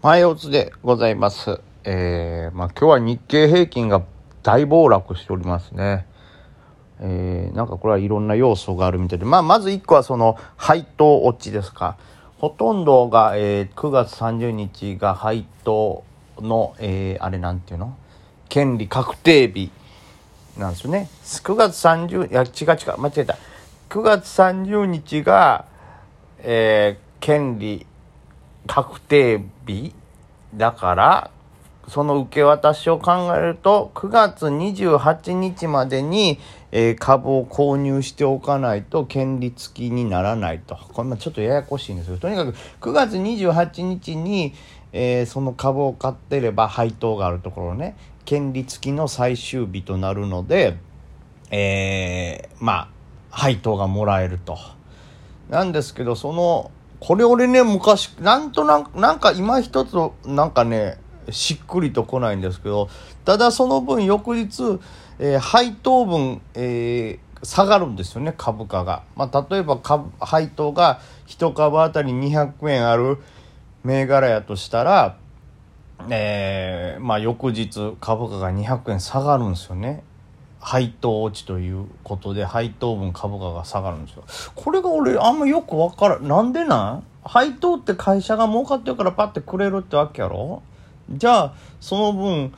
[0.00, 1.60] 前おつでございます。
[1.82, 4.04] えー、まあ今日は日経平均が
[4.44, 6.06] 大暴落しておりますね。
[7.00, 11.98] えー、なんかこれはいろんな要素があるみたいで、まあまず1個はその配当落ちですか。
[12.38, 16.04] ほとんどが、えー、9月30日が配当
[16.38, 17.96] の、えー、あれなんていうの？
[18.48, 19.72] 権利確定日
[20.56, 21.08] なんですよね。
[21.24, 23.36] 9月30、いや違う違う、間違えた。
[23.90, 25.64] 9月30日が、
[26.38, 27.84] えー、権利
[28.68, 29.92] 確定日
[30.54, 31.30] だから
[31.88, 36.38] その受け渡しを考えると9月28日までに、
[36.70, 44.54] えー株を購入しておかないと権利付きにならないとこれちょっとややこしいんですけどとにかく9月28日に、
[44.92, 47.96] えーその株を買ってれば配当があるところね
[48.26, 50.76] 権利付きの最終日となるので、
[51.50, 52.88] えーまあ
[53.30, 54.58] 配当がもらえると。
[55.48, 59.94] なんですけど、その、これ俺ね、昔、なんとなく、なんか今一つ、
[60.26, 60.98] なんかね、
[61.30, 62.88] しっくりとこないんですけど、
[63.24, 64.78] ただその分翌日、
[65.18, 69.04] えー配当分、えー下がるんですよね、株価が。
[69.14, 73.18] まあ、例えば株、配当が1株当たり200円ある
[73.84, 75.16] 銘柄やとしたら、
[76.08, 80.02] えーまあ翌日株価が200円下がるんですよね。
[80.68, 84.24] 配当落ちということで配当分株価が下がるんですよ。
[84.54, 86.28] これが俺あんまよくわからん。
[86.28, 87.04] なんでなん？
[87.24, 90.62] 配当って会社が儲かってるからパッてくれるってわけやろ？
[91.10, 92.52] じゃあその分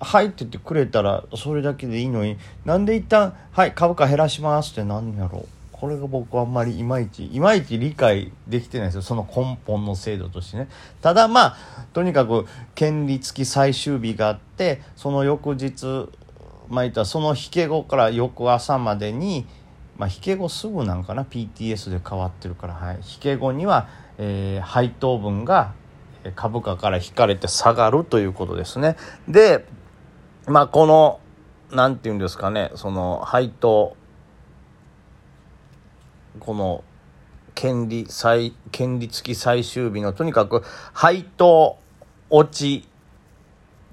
[0.00, 5.46] 入っててくれたらそれだけでいいのになんで一旦はい株価減らしますってなんやろ？
[5.70, 9.02] これが僕はあんまりいまいちいまいち理解できてないですよ。
[9.02, 10.68] その根本の制度としてね。
[11.00, 11.56] ただまあ
[11.92, 16.08] とにかく権利付き最終日があってその翌日
[16.72, 19.46] まあったその引け後から翌朝までに、
[19.98, 25.74] まあ、引け後すぐなんかな？PTS で変わってるから、はい、引け後には、えー配当分が
[26.34, 28.96] 株価から引かれて下がるということですね。
[29.28, 29.66] で、
[30.46, 31.20] まあこの、
[31.76, 33.94] なんていうんですかね、その配当、
[36.40, 36.84] この
[37.54, 40.62] 権利最、権利付き最終日のとにかく
[40.94, 41.76] 配当
[42.30, 42.88] 落ち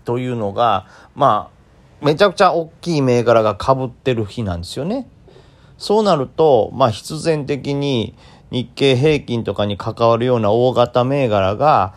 [0.06, 1.59] というのが、まあ、
[2.02, 5.08] めちゃくちゃ大きい銘柄が被ってる日なんですよね。
[5.78, 8.16] そうなると、まあ必然的に
[8.52, 11.94] 日経平均とかに関わるような大型銘柄が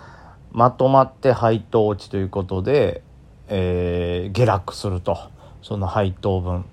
[0.52, 3.02] まとまって配当落ちということで、
[3.48, 5.18] えー下落すると。
[5.62, 6.64] その配当分。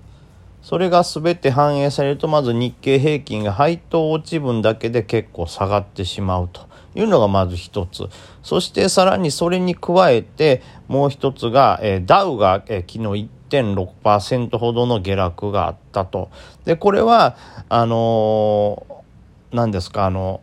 [0.62, 8.08] それが全て反映されるとまず日経平均が配当落ち分だけで結構下がってしまうというのがまず一つ。
[8.42, 16.30] そしてさらにそれに加えてもう一つが、えーダウが、えー昨日1.6%ほどの下落があったと。
[16.64, 17.36] でこれは
[17.68, 20.40] あのー何ですかあの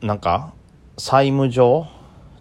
[0.00, 0.52] なんか
[0.98, 1.86] 債務上？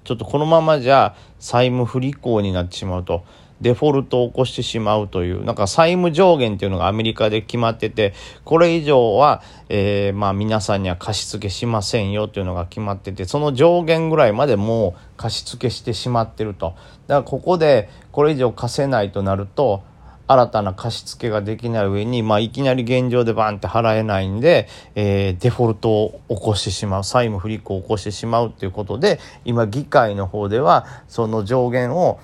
[0.03, 3.23] ちょっとこのままじゃ債務不履行になってしまうと。
[3.61, 8.13] デフォルトを起こしてしまうというなんか債務上限っていうのがアメリカで決まってて
[8.45, 16.75] これ以上は、えーまあ、皆さんには貸し付けしませんよっていうのが決まっててその上限ぐらいまでもう貸し付けしてしまってると。
[17.07, 19.83] だからここでこれ以上貸せないとなると
[20.29, 32.19] 新たな貸付ができない上に、まあ、いきなり現状でバンって払えないんで、えーデフォルトを起こしてしまう債務不履行を起こしてしまうということで今議会の方ではその上限を、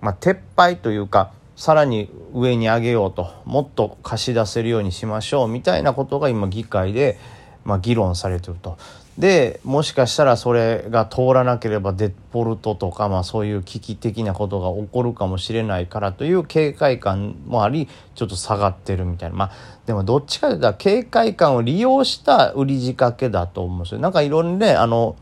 [0.00, 7.18] まあ、撤廃というかさらに上に上げようともっと貸し出せるようにしましょうみたいなことが今議会で、
[7.64, 8.78] まあ、議論されてると。
[9.18, 19.52] でもしかしたらそれが通らなければデフォルトとか、まあ、そういう危機的なことが起こるかもしれないからという警戒感もありちょっと下がってるみたいなまあ
[19.86, 24.00] でもどっちかというと警戒感を利用した売り仕掛けだと思うんですよ。
[24.00, 25.16] なんかいろんなねあの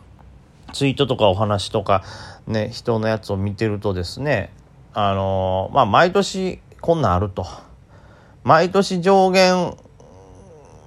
[0.75, 2.05] ツイートとかお話とか
[2.47, 4.53] ね人のやつを見てるとですね
[4.99, 7.47] あのまあ毎年こんなんあると。
[8.45, 9.77] 毎年上限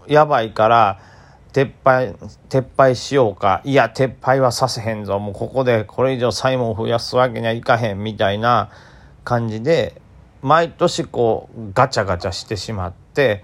[0.07, 0.99] やばいから
[1.53, 2.15] 撤廃
[2.49, 3.61] 撤廃しようか。
[3.63, 5.19] いや撤廃はさせへんぞ。
[5.19, 8.71] もうここでこれ以上債務を増やすわけにはいかへんみたいな
[9.23, 10.01] 感じで
[10.41, 13.43] 毎年こうガチャガチャしてしまって、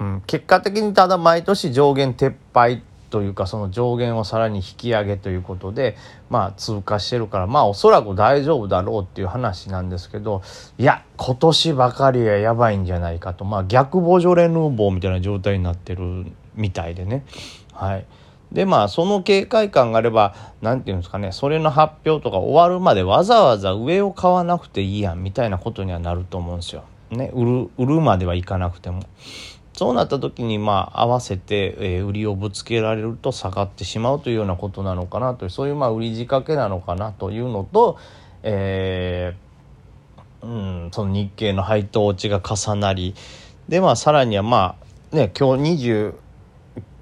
[0.00, 2.80] うん、結果的にただ毎年上限撤廃っ
[3.12, 5.98] というかその上限をさらに引き上げということで
[6.30, 10.40] まあ通過してるからまあおそらく大丈夫だろうっていう話なんですけど
[10.78, 16.24] いや今年ばかりはやばいんじゃないかとまあ逆ボジョレ・ヌーボーみたいな状態になってる
[16.54, 17.26] みたいでね
[17.74, 18.06] はい。
[18.50, 26.84] でまあその警戒感があれば何て言うんですかねそれの発表とか終わるまでわざわざ上を買わなくていいやんみたいなことにはなると思うんですよ。
[27.10, 29.02] ね売る売るまではいかなくても。
[29.74, 37.98] そうなった時にまあ合わせて、え、売りをぶつけられると下がってしまうというようなことなのかなというそういうまあ売り仕掛けなのかなというのと、
[38.42, 43.14] えー、うん、その日経の配当落ちが重なり
[43.68, 44.76] でまあさらにはま
[45.12, 46.14] あね今日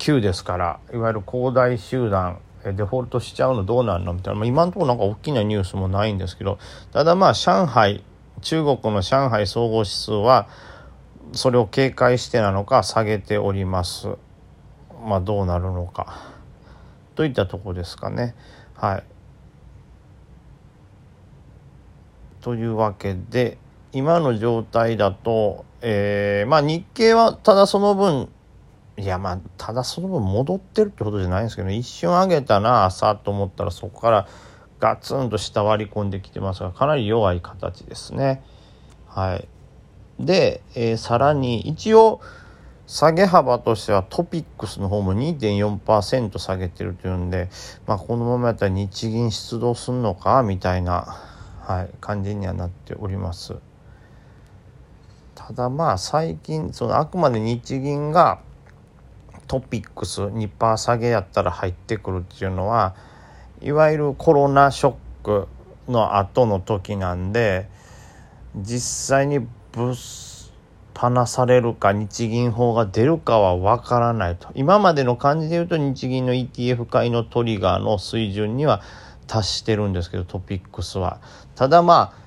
[0.00, 6.58] 29ですからいわゆる恒大集団デフォルトしちゃうのどうなるのみたいな、まあ、今のところなんか大きなニュースもないんですけど
[6.93, 8.05] ただまあ上海
[8.43, 10.49] 中国の上海総合指数は
[11.32, 14.09] それを警戒してなのか下げております。
[15.05, 16.35] まあどうなるのか
[17.15, 18.35] といったとこですかね。
[18.75, 19.05] はい。
[22.41, 23.59] というわけで
[23.93, 28.29] 今の状態だと、えー、まあ日経はただその分
[28.97, 34.29] いやまあただその分戻ってるってことじゃないんですけど、一瞬上げたな朝と思ったらそこから
[34.79, 38.43] ガツンと下割り込んできてますがかなり弱い形ですね。
[39.06, 39.49] はい。
[40.25, 42.20] で、えー、さらに一応
[42.87, 47.49] 下げ幅としてはトピックスの方も2.4%下げてるというんで、
[47.87, 51.17] まあ、このままやったら日銀出動すんのかみたいな、
[51.62, 53.55] はい、感じにはなっております。
[55.37, 58.40] ただまあ最近そのあくまで日銀が
[59.46, 62.94] トピックス2%下げやったら入ってくるっていうのは
[63.61, 64.94] いわゆるコロナショッ
[65.25, 65.49] ク
[65.88, 67.69] の後の時なんで
[68.56, 69.94] 実際にぶっ
[71.00, 78.82] 放されるか日銀法が出るかは分からないと今までの感じで言うと日銀の ETF 買いのトリガーの水準には
[79.26, 81.20] 達してるんですけどトピックスは
[81.55, 82.19] ただまあ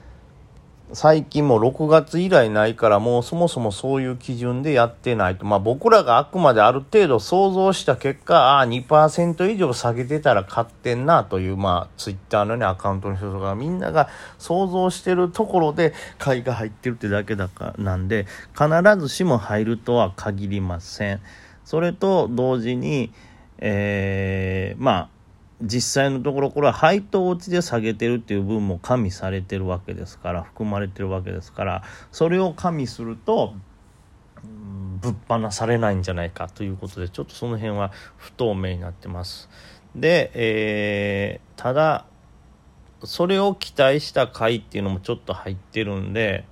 [0.94, 5.46] 最近も6月以来ないからもうそもそもそういう基準でやってないと。
[5.46, 14.08] まあ僕らがあくまである程度想像した結果、ああ2%以上下げてたら買ってんなというまあツイッターのねアカウントの人とかみんなが
[14.38, 18.68] 想像してるところで買いが入ってるってだけだからなんで必
[19.00, 21.22] ずしも入るとは限りません。
[21.66, 23.12] それと同時に、
[23.58, 25.13] えー、まあ
[25.62, 33.54] 実際のところこれは配当落ちで下げてるっていう分も加味されてるわけですから含まれてるわけですからそれを加味すると
[35.02, 39.50] ぶっ放されないんじゃないかということでちょっとその辺は不透明になってます。
[39.96, 42.06] で、えー、ただ
[43.04, 46.46] それを期待した回っていうのもちょっと入ってるんで、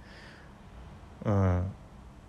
[1.25, 1.65] うん、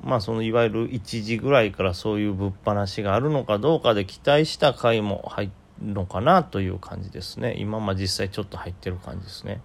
[0.02, 7.54] まあそのいわゆる1時ぐらいからそういうぶっ放しがあるのかどうかで期待した回も入ってのかなという感じですね。
[7.58, 9.60] 今まあ実際ちょっと入ってる感じですね。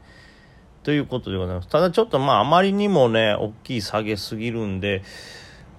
[0.84, 1.68] ということでございます。
[1.68, 5.04] ただちょっとまああまりにもね大きい下げすぎるんで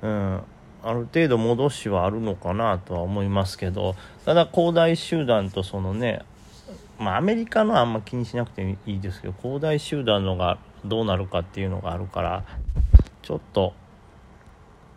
[0.03, 0.43] うん
[0.83, 6.23] ある程度戻しはあるのかなとは思いますけどただ恒大集団とそのね
[6.99, 12.45] まあアメリカのはあんま気にしなくていいですけど恒大集団のがどうなるかっていうのがあるから
[13.23, 13.75] ちょっと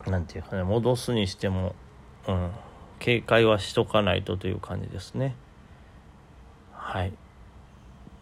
[0.06, 1.76] 何て言うかね戻すにしても
[2.28, 2.52] うん
[3.02, 5.36] 警戒はしとかないとという感じですね。
[6.72, 7.12] はい。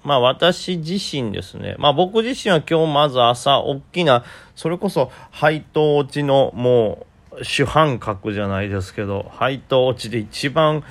[0.03, 1.75] まあ私自身ですね。
[1.77, 4.23] まあ僕自身は今日まず朝大きな、
[4.55, 10.83] それこそ配当落ちのもう主犯格じゃないですけど、配当落ちで一番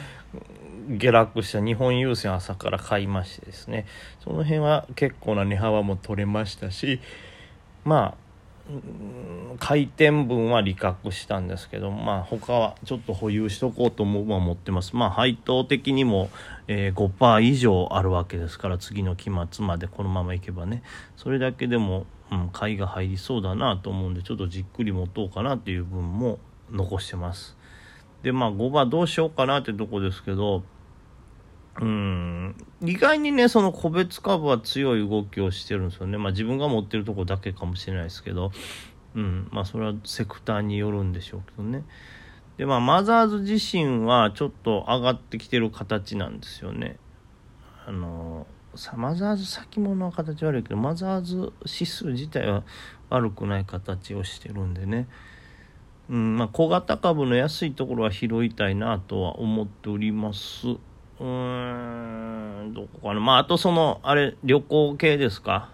[0.90, 3.86] 下落した日本郵船朝から買いましてですね。
[4.22, 7.00] その辺は結構な値幅も取れましたし、
[7.84, 8.27] まあ
[9.58, 14.94] 回転分は利確したんですけどまあ他はちょっと保有しとこうと思ってます。
[14.94, 16.30] まあ配当的にも、
[16.68, 20.82] えー、5%以上あるわけですから次の期末までこのままいけばね。
[21.16, 26.38] それだけでも、うん、買いが入りそうだなと思うんでちょっとじっくり持とうかなっていう分も
[26.70, 27.56] 残してます。
[28.22, 30.62] でまあ5番どうしようかなってとこですけど
[31.80, 36.18] うん、意外にね、その個別株は強い動きをしてるんですよね。
[36.18, 38.50] まあ自分が持ってるとこだけかもしれないですけど、
[39.14, 41.84] うん、まあそれはセクターによるんでしょうけどね。
[42.56, 46.98] で、まあマザーズ自身はちょっと上がってきてる形なんですよね。
[47.86, 52.64] あの、さマザーズ先物は形悪いけど、マザーズ指数自体は
[53.08, 55.06] 悪くない形をしてるんでね。
[56.10, 60.66] うんまあ、小型株の安いところは拾いたいなとは思っております。
[61.20, 63.20] うーん、どこかな。
[63.20, 65.70] まあ、あとその、あれ、旅行系ですか？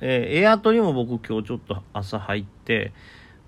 [0.00, 2.92] えー、エアトリも僕今日ちょっと朝入って、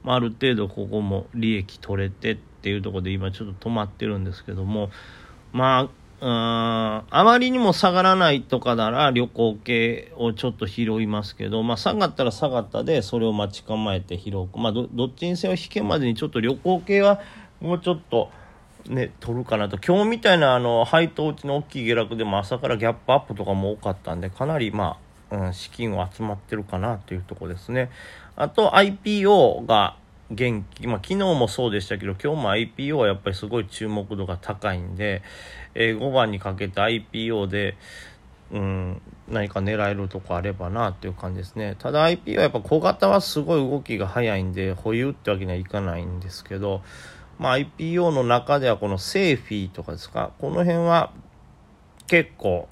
[0.02, 4.90] まあ、ある程度ここも利益取れてっていうところで今ちょっと止まってるんですけども、
[5.52, 5.90] ま
[6.20, 14.48] あ、あまりにも下がらないとかなら旅行系をちょっと拾いますけど、まあ、下がったら下がったでそれを待ち構えて拾う。
[14.58, 17.20] まあ、どっちにせよ引けまでにちょっと旅行系は
[17.60, 18.30] もうちょっと
[18.86, 19.78] ね、取るかなと。
[19.78, 24.98] 今日みたいな、あの、配当値の大きい下落でも朝からギャップアップとかも多かったんで、かなり、ま
[25.30, 27.90] あ、うん、資金は集まってるかなというとこですね。
[28.36, 29.96] あと、IPO が、
[30.30, 35.22] 元気、まあ、昨日もそうでしたけど、今日も IPO はやっぱりすごい注目度が高いんで、
[35.74, 37.76] えー、5番にかけて IPO で、
[38.52, 41.76] うん、何か狙えるとこあればなっていう感じですね。
[41.78, 46.82] ただ IPO はやっぱ小型はすごい動きが早いんで、保有ってわけにはいかないんですけど、
[47.40, 51.10] まあ、IPO の中ではこのセーフィーとかですか、この辺は
[52.06, 52.68] 結構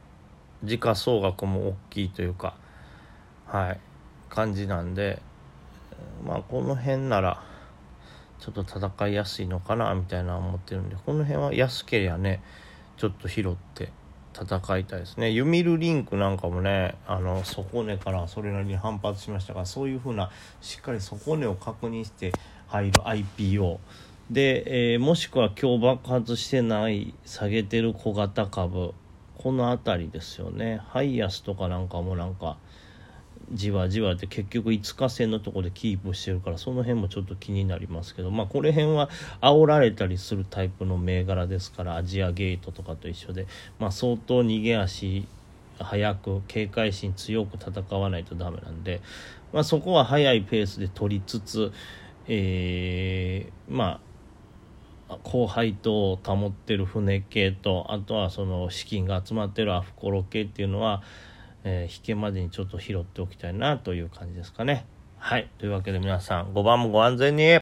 [0.62, 2.54] 時価総額も大きいというか、
[3.46, 3.80] はい、
[4.28, 5.22] 感じなんで、
[6.22, 7.42] まあこの辺なら
[8.40, 12.42] ちょっと戦いやすいのかなみたいな思ってるんでこの辺は安けりゃね
[12.98, 13.90] ちょっと拾って
[14.38, 15.30] 戦いたいですね。
[15.30, 22.32] ユミルリンクなんかもねあの底根からそれなりに反発しましたがそういうふうなしっかり底根を確認して
[22.66, 23.78] 入る IPO
[24.30, 28.92] で、えー、もしくは今日爆発してない下げてる小型株。
[29.38, 30.82] この辺りですよね。
[30.88, 32.58] ハイアスとかなんかもなんか
[33.52, 38.30] じわじわって結局5日線のとこでキープしてるからその辺もちょっと気になりますけど。
[38.30, 39.08] まあこれ辺は
[39.40, 43.46] 煽られたりするタイプの銘柄ですからアジアゲートとかと一緒で。
[43.78, 45.26] まあ相当逃げ足
[45.78, 49.00] 早く警戒心強く戦わないとダメなんで、
[49.54, 51.72] まあ、そこは速いペースで取りつつ、
[52.26, 54.07] えー、まあ
[55.22, 61.02] 後輩と保ってる船系とあとはその資金が集まってるアフコロ系っていうのは
[61.64, 64.86] えー、引けまでにちょっと拾っておきたいなという感じですかね。
[65.18, 65.50] はい。
[65.58, 67.42] というわけで皆さん、5番もご安全に